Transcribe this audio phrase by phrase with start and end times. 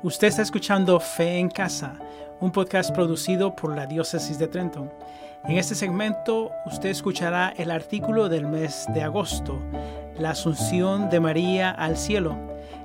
[0.00, 1.94] Usted está escuchando Fe en Casa,
[2.38, 4.92] un podcast producido por la Diócesis de Trenton.
[5.42, 9.60] En este segmento usted escuchará el artículo del mes de agosto,
[10.16, 12.36] La Asunción de María al Cielo,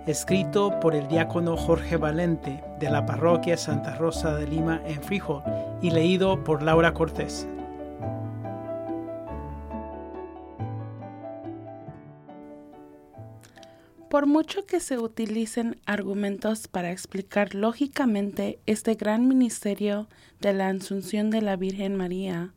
[0.08, 5.44] escrito por el diácono Jorge Valente de la parroquia Santa Rosa de Lima en Frijol
[5.84, 7.48] y leído por Laura Cortés.
[14.14, 20.08] Por mucho que se utilicen argumentos para explicar lógicamente este gran ministerio
[20.40, 22.54] de la Asunción de la Virgen María,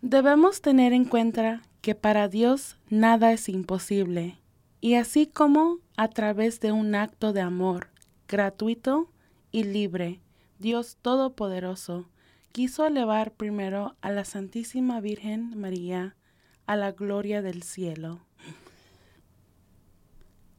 [0.00, 4.38] debemos tener en cuenta que para Dios nada es imposible,
[4.80, 7.88] y así como a través de un acto de amor
[8.26, 9.10] gratuito
[9.52, 10.22] y libre,
[10.58, 12.08] Dios Todopoderoso
[12.52, 16.16] quiso elevar primero a la Santísima Virgen María
[16.64, 18.27] a la gloria del cielo.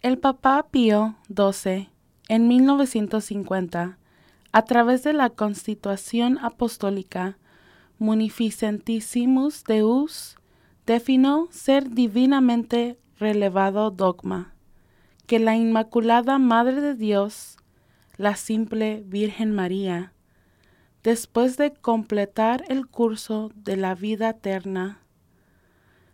[0.02, 1.89] El Papa Pío XII,
[2.30, 3.98] en 1950,
[4.53, 7.37] a través de la Constitución Apostólica
[7.98, 10.37] Munificentissimus Deus,
[10.85, 14.55] definió ser divinamente relevado dogma,
[15.27, 17.57] que la Inmaculada Madre de Dios,
[18.15, 20.13] la simple Virgen María,
[21.04, 25.02] después de completar el curso de la vida eterna,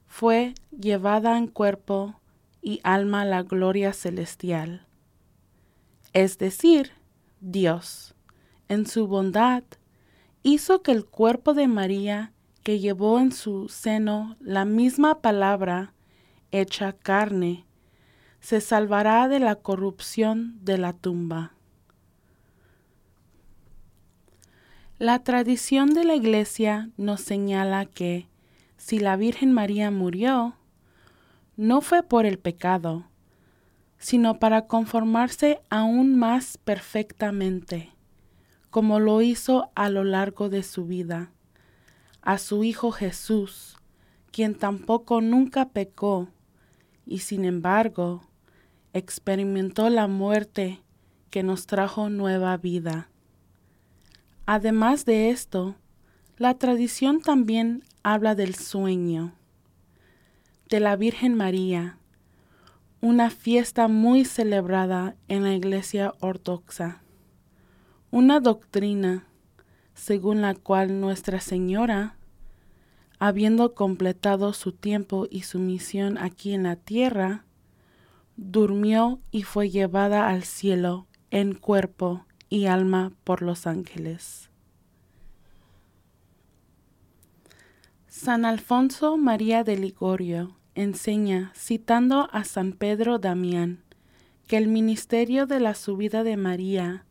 [0.08, 2.20] fue llevada en cuerpo
[2.66, 4.88] y alma la gloria celestial.
[6.14, 6.94] Es decir,
[7.40, 8.16] Dios,
[8.70, 9.64] en su bondad,
[10.42, 15.94] hizo que el cuerpo de María, que llevó en su seno la misma palabra
[16.50, 17.68] hecha carne,
[18.40, 21.54] se salvará de la corrupción de la tumba.
[24.98, 28.28] La tradición de la Iglesia nos señala que,
[28.78, 30.56] si la Virgen María murió,
[31.58, 33.06] no fue por el pecado,
[33.98, 37.94] sino para conformarse aún más perfectamente,
[38.70, 41.32] como lo hizo a lo largo de su vida,
[42.22, 43.78] a su Hijo Jesús,
[44.32, 46.28] quien tampoco nunca pecó,
[47.06, 48.28] y sin embargo
[48.92, 50.82] experimentó la muerte
[51.30, 53.10] que nos trajo nueva vida.
[54.46, 55.76] Además de esto,
[56.38, 59.34] la tradición también habla del sueño
[60.70, 61.98] de la Virgen María,
[63.00, 67.04] una fiesta muy celebrada en la Iglesia Ortodoxa,
[68.10, 69.28] una doctrina
[69.94, 72.18] según la cual Nuestra Señora,
[73.20, 77.46] habiendo completado su tiempo y su misión aquí en la tierra,
[78.36, 84.50] durmió y fue llevada al cielo en cuerpo y alma por los ángeles.
[88.18, 93.84] San Alfonso María de Ligorio enseña, citando a San Pedro Damián,
[94.48, 97.04] que el ministerio de la subida de María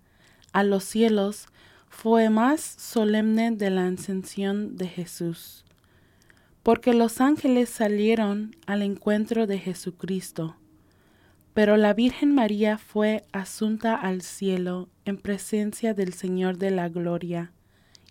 [0.54, 1.48] a los cielos
[1.90, 5.66] fue más solemne de la ascensión de Jesús,
[6.62, 10.56] porque los ángeles salieron al encuentro de Jesucristo,
[11.52, 17.52] pero la Virgen María fue asunta al cielo en presencia del Señor de la Gloria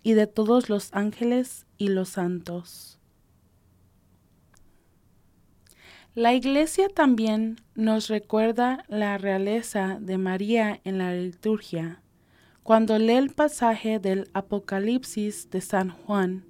[0.04, 3.00] y de todos los ángeles y los santos.
[6.14, 12.02] La Iglesia también nos recuerda la realeza de María en la liturgia
[12.62, 16.46] cuando lee el pasaje del Apocalipsis de San Juan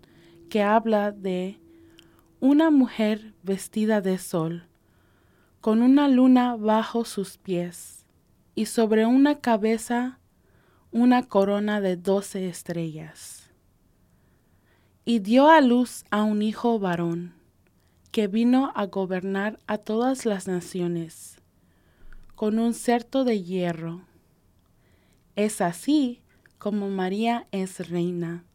[0.49, 1.59] que habla de
[2.39, 4.67] una mujer vestida de sol,
[5.61, 8.05] con una luna bajo sus pies
[8.53, 10.19] y sobre una cabeza
[10.91, 13.42] una corona de doce estrellas
[15.05, 17.33] y dio a luz a un hijo varón,
[18.11, 21.37] que vino a gobernar a todas las naciones,
[22.35, 24.01] con un certo de hierro.
[25.35, 26.21] Es así
[26.57, 28.45] como María es reina,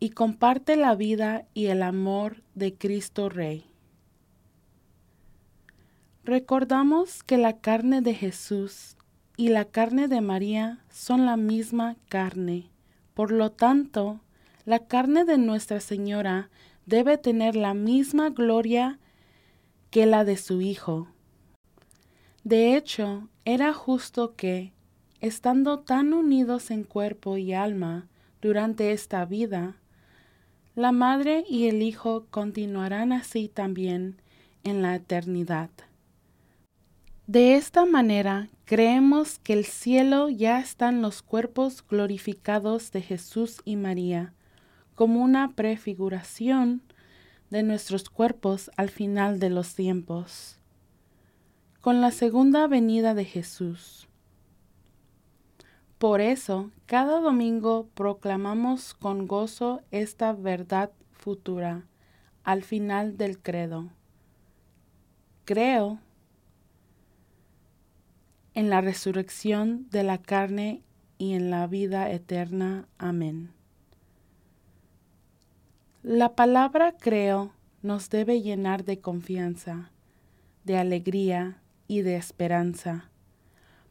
[0.00, 3.64] y comparte la vida y el amor de Cristo Rey.
[6.24, 8.96] Recordamos que la carne de Jesús
[9.38, 12.68] y la carne de María son la misma carne,
[13.14, 14.20] por lo tanto,
[14.68, 16.50] la carne de Nuestra Señora
[16.84, 18.98] debe tener la misma gloria
[19.88, 21.08] que la de su Hijo.
[22.44, 24.74] De hecho, era justo que,
[25.22, 28.08] estando tan unidos en cuerpo y alma
[28.42, 29.76] durante esta vida,
[30.74, 34.20] la Madre y el Hijo continuarán así también
[34.64, 35.70] en la eternidad.
[37.26, 43.76] De esta manera, creemos que el cielo ya están los cuerpos glorificados de Jesús y
[43.76, 44.34] María,
[44.98, 46.82] como una prefiguración
[47.50, 50.58] de nuestros cuerpos al final de los tiempos.
[51.80, 54.08] Con la segunda venida de Jesús,
[55.98, 61.84] Por eso, cada domingo proclamamos con gozo esta verdad futura
[62.42, 63.90] al final del credo.
[65.44, 66.00] Creo
[68.54, 70.82] en la resurrección de la carne
[71.18, 72.88] y en la vida eterna.
[72.98, 73.57] Amén.
[76.04, 77.52] La palabra creo
[77.82, 79.90] nos debe llenar de confianza,
[80.62, 83.10] de alegría y de esperanza.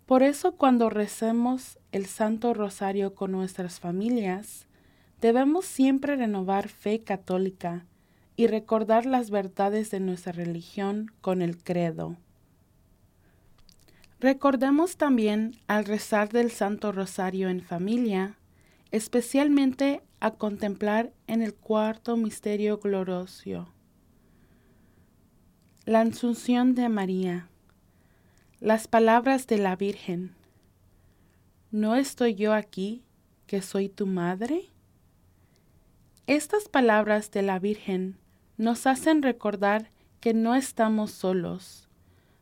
[0.06, 4.68] Por eso cuando recemos el Santo Rosario con nuestras familias,
[5.20, 7.86] debemos siempre renovar fe católica
[8.38, 12.16] y recordar las verdades de nuestra religión con el credo.
[14.22, 18.38] Recordemos también al rezar del Santo Rosario en familia,
[18.92, 23.68] especialmente a contemplar en el cuarto misterio glorioso.
[25.86, 27.48] La Asunción de María.
[28.60, 30.36] Las palabras de la Virgen.
[31.72, 33.04] ¿No estoy yo aquí,
[33.46, 34.70] que soy tu madre?
[36.26, 38.18] Estas palabras de la Virgen
[38.58, 41.88] nos hacen recordar que no estamos solos,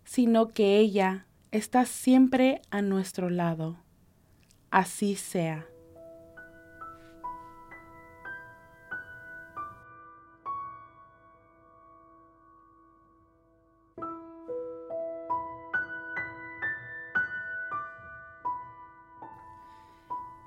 [0.05, 3.77] sino que ella está siempre a nuestro lado.
[4.71, 5.67] Así sea.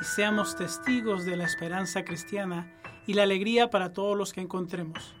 [0.00, 2.72] y seamos testigos de la esperanza cristiana
[3.06, 5.14] y la alegría para todos los que encontremos.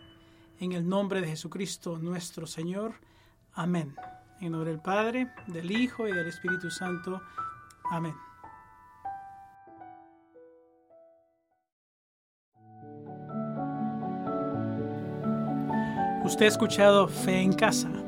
[0.58, 2.94] En el nombre de Jesucristo nuestro Señor.
[3.52, 3.94] Amén.
[4.40, 7.20] En nombre del Padre, del Hijo y del Espíritu Santo.
[7.90, 8.14] Amén.
[16.24, 17.99] Usted ha escuchado Fe en Casa.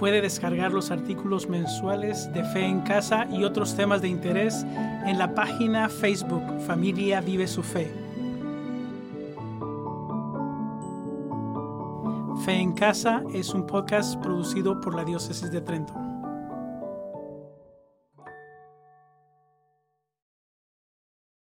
[0.00, 4.64] Puede descargar los artículos mensuales de Fe en Casa y otros temas de interés
[5.04, 7.92] en la página Facebook Familia Vive su Fe.
[12.46, 16.09] Fe en Casa es un podcast producido por la Diócesis de Trento.